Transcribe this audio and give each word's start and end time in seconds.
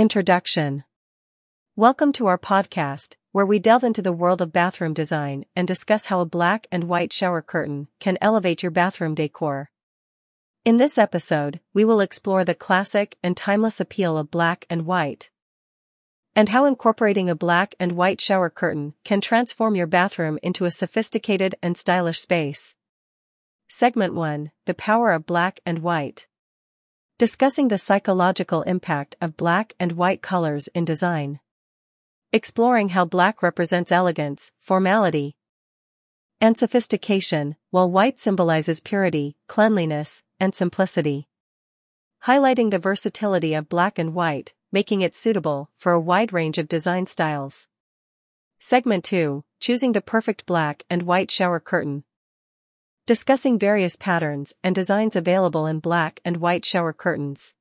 Introduction 0.00 0.84
Welcome 1.76 2.12
to 2.12 2.26
our 2.26 2.38
podcast, 2.38 3.16
where 3.32 3.44
we 3.44 3.58
delve 3.58 3.84
into 3.84 4.00
the 4.00 4.14
world 4.14 4.40
of 4.40 4.50
bathroom 4.50 4.94
design 4.94 5.44
and 5.54 5.68
discuss 5.68 6.06
how 6.06 6.20
a 6.20 6.24
black 6.24 6.66
and 6.72 6.84
white 6.84 7.12
shower 7.12 7.42
curtain 7.42 7.86
can 7.98 8.16
elevate 8.22 8.62
your 8.62 8.70
bathroom 8.70 9.14
decor. 9.14 9.70
In 10.64 10.78
this 10.78 10.96
episode, 10.96 11.60
we 11.74 11.84
will 11.84 12.00
explore 12.00 12.46
the 12.46 12.54
classic 12.54 13.18
and 13.22 13.36
timeless 13.36 13.78
appeal 13.78 14.16
of 14.16 14.30
black 14.30 14.64
and 14.70 14.86
white, 14.86 15.28
and 16.34 16.48
how 16.48 16.64
incorporating 16.64 17.28
a 17.28 17.34
black 17.34 17.74
and 17.78 17.92
white 17.92 18.22
shower 18.22 18.48
curtain 18.48 18.94
can 19.04 19.20
transform 19.20 19.76
your 19.76 19.86
bathroom 19.86 20.38
into 20.42 20.64
a 20.64 20.70
sophisticated 20.70 21.54
and 21.62 21.76
stylish 21.76 22.20
space. 22.20 22.74
Segment 23.68 24.14
1 24.14 24.50
The 24.64 24.72
Power 24.72 25.12
of 25.12 25.26
Black 25.26 25.60
and 25.66 25.80
White. 25.80 26.26
Discussing 27.20 27.68
the 27.68 27.76
psychological 27.76 28.62
impact 28.62 29.14
of 29.20 29.36
black 29.36 29.74
and 29.78 29.92
white 29.92 30.22
colors 30.22 30.68
in 30.68 30.86
design. 30.86 31.38
Exploring 32.32 32.88
how 32.88 33.04
black 33.04 33.42
represents 33.42 33.92
elegance, 33.92 34.52
formality, 34.58 35.36
and 36.40 36.56
sophistication, 36.56 37.56
while 37.68 37.90
white 37.90 38.18
symbolizes 38.18 38.80
purity, 38.80 39.36
cleanliness, 39.48 40.24
and 40.40 40.54
simplicity. 40.54 41.28
Highlighting 42.24 42.70
the 42.70 42.78
versatility 42.78 43.52
of 43.52 43.68
black 43.68 43.98
and 43.98 44.14
white, 44.14 44.54
making 44.72 45.02
it 45.02 45.14
suitable 45.14 45.68
for 45.76 45.92
a 45.92 46.00
wide 46.00 46.32
range 46.32 46.56
of 46.56 46.68
design 46.68 47.04
styles. 47.04 47.68
Segment 48.58 49.04
2 49.04 49.44
Choosing 49.60 49.92
the 49.92 50.00
perfect 50.00 50.46
black 50.46 50.84
and 50.88 51.02
white 51.02 51.30
shower 51.30 51.60
curtain 51.60 52.04
discussing 53.06 53.58
various 53.58 53.96
patterns 53.96 54.54
and 54.62 54.74
designs 54.74 55.16
available 55.16 55.66
in 55.66 55.80
black 55.80 56.20
and 56.24 56.36
white 56.36 56.64
shower 56.64 56.92
curtains. 56.92 57.54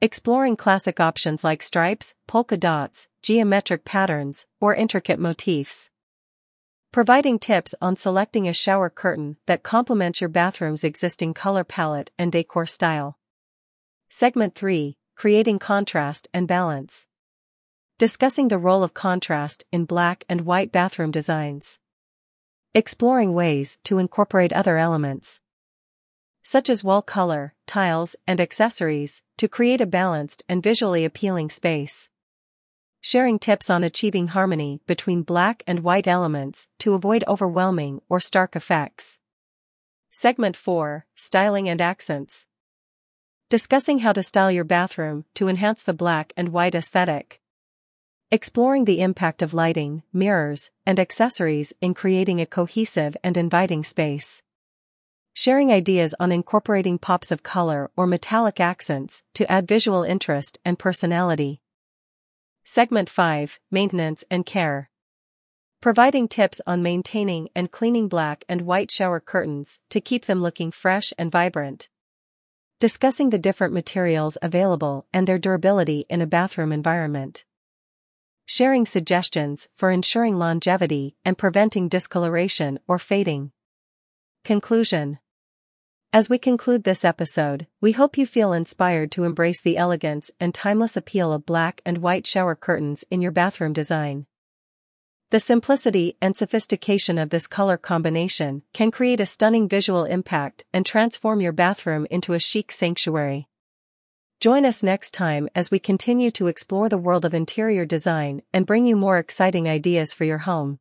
Exploring 0.00 0.56
classic 0.56 0.98
options 0.98 1.44
like 1.44 1.62
stripes, 1.62 2.14
polka 2.26 2.56
dots, 2.56 3.08
geometric 3.22 3.84
patterns, 3.84 4.46
or 4.60 4.74
intricate 4.74 5.18
motifs. 5.18 5.90
Providing 6.92 7.38
tips 7.38 7.74
on 7.80 7.96
selecting 7.96 8.46
a 8.46 8.52
shower 8.52 8.90
curtain 8.90 9.36
that 9.46 9.62
complements 9.62 10.20
your 10.20 10.28
bathroom's 10.28 10.84
existing 10.84 11.34
color 11.34 11.64
palette 11.64 12.10
and 12.18 12.30
decor 12.30 12.66
style. 12.66 13.16
Segment 14.10 14.54
3 14.54 14.96
Creating 15.16 15.58
Contrast 15.58 16.28
and 16.34 16.48
Balance. 16.48 17.06
Discussing 17.98 18.48
the 18.48 18.58
role 18.58 18.82
of 18.82 18.92
contrast 18.92 19.64
in 19.70 19.84
black 19.84 20.24
and 20.28 20.40
white 20.40 20.72
bathroom 20.72 21.12
designs. 21.12 21.78
Exploring 22.74 23.34
ways 23.34 23.78
to 23.84 23.98
incorporate 23.98 24.50
other 24.50 24.78
elements, 24.78 25.40
such 26.42 26.70
as 26.70 26.82
wall 26.82 27.02
color, 27.02 27.52
tiles, 27.66 28.16
and 28.26 28.40
accessories, 28.40 29.22
to 29.36 29.46
create 29.46 29.82
a 29.82 29.86
balanced 29.86 30.42
and 30.48 30.62
visually 30.62 31.04
appealing 31.04 31.50
space. 31.50 32.08
Sharing 33.02 33.38
tips 33.38 33.68
on 33.68 33.84
achieving 33.84 34.28
harmony 34.28 34.80
between 34.86 35.20
black 35.20 35.62
and 35.66 35.80
white 35.80 36.06
elements 36.06 36.66
to 36.78 36.94
avoid 36.94 37.24
overwhelming 37.28 38.00
or 38.08 38.20
stark 38.20 38.56
effects. 38.56 39.18
Segment 40.08 40.56
4 40.56 41.04
Styling 41.14 41.68
and 41.68 41.80
Accents. 41.82 42.46
Discussing 43.50 43.98
how 43.98 44.14
to 44.14 44.22
style 44.22 44.50
your 44.50 44.64
bathroom 44.64 45.26
to 45.34 45.48
enhance 45.48 45.82
the 45.82 45.92
black 45.92 46.32
and 46.38 46.48
white 46.48 46.74
aesthetic. 46.74 47.41
Exploring 48.34 48.86
the 48.86 49.02
impact 49.02 49.42
of 49.42 49.52
lighting, 49.52 50.04
mirrors, 50.10 50.70
and 50.86 50.98
accessories 50.98 51.74
in 51.82 51.92
creating 51.92 52.40
a 52.40 52.46
cohesive 52.46 53.14
and 53.22 53.36
inviting 53.36 53.84
space. 53.84 54.42
Sharing 55.34 55.70
ideas 55.70 56.14
on 56.18 56.32
incorporating 56.32 56.96
pops 56.96 57.30
of 57.30 57.42
color 57.42 57.90
or 57.94 58.06
metallic 58.06 58.58
accents 58.58 59.22
to 59.34 59.52
add 59.52 59.68
visual 59.68 60.02
interest 60.02 60.58
and 60.64 60.78
personality. 60.78 61.60
Segment 62.64 63.10
5 63.10 63.60
Maintenance 63.70 64.24
and 64.30 64.46
Care. 64.46 64.88
Providing 65.82 66.26
tips 66.26 66.62
on 66.66 66.82
maintaining 66.82 67.50
and 67.54 67.70
cleaning 67.70 68.08
black 68.08 68.46
and 68.48 68.62
white 68.62 68.90
shower 68.90 69.20
curtains 69.20 69.78
to 69.90 70.00
keep 70.00 70.24
them 70.24 70.40
looking 70.40 70.72
fresh 70.72 71.12
and 71.18 71.30
vibrant. 71.30 71.90
Discussing 72.80 73.28
the 73.28 73.38
different 73.38 73.74
materials 73.74 74.38
available 74.40 75.04
and 75.12 75.26
their 75.26 75.36
durability 75.36 76.06
in 76.08 76.22
a 76.22 76.26
bathroom 76.26 76.72
environment 76.72 77.44
sharing 78.54 78.84
suggestions 78.84 79.66
for 79.74 79.90
ensuring 79.90 80.38
longevity 80.38 81.16
and 81.24 81.38
preventing 81.38 81.88
discoloration 81.88 82.78
or 82.86 82.98
fading. 82.98 83.50
Conclusion 84.44 85.18
As 86.12 86.28
we 86.28 86.36
conclude 86.36 86.84
this 86.84 87.02
episode, 87.02 87.66
we 87.80 87.92
hope 87.92 88.18
you 88.18 88.26
feel 88.26 88.52
inspired 88.52 89.10
to 89.12 89.24
embrace 89.24 89.62
the 89.62 89.78
elegance 89.78 90.30
and 90.38 90.52
timeless 90.52 90.98
appeal 90.98 91.32
of 91.32 91.46
black 91.46 91.80
and 91.86 92.02
white 92.02 92.26
shower 92.26 92.54
curtains 92.54 93.06
in 93.10 93.22
your 93.22 93.32
bathroom 93.32 93.72
design. 93.72 94.26
The 95.30 95.40
simplicity 95.40 96.18
and 96.20 96.36
sophistication 96.36 97.16
of 97.16 97.30
this 97.30 97.46
color 97.46 97.78
combination 97.78 98.64
can 98.74 98.90
create 98.90 99.20
a 99.20 99.24
stunning 99.24 99.66
visual 99.66 100.04
impact 100.04 100.64
and 100.74 100.84
transform 100.84 101.40
your 101.40 101.52
bathroom 101.52 102.06
into 102.10 102.34
a 102.34 102.38
chic 102.38 102.70
sanctuary. 102.70 103.48
Join 104.42 104.66
us 104.66 104.82
next 104.82 105.14
time 105.14 105.48
as 105.54 105.70
we 105.70 105.78
continue 105.78 106.32
to 106.32 106.48
explore 106.48 106.88
the 106.88 106.98
world 106.98 107.24
of 107.24 107.32
interior 107.32 107.84
design 107.84 108.42
and 108.52 108.66
bring 108.66 108.88
you 108.88 108.96
more 108.96 109.18
exciting 109.18 109.68
ideas 109.68 110.12
for 110.12 110.24
your 110.24 110.38
home. 110.38 110.80